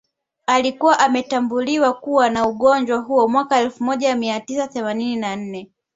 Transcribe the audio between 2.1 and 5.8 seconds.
na ugonjwa huo mwaka elfu moja mia tisa themanini na nne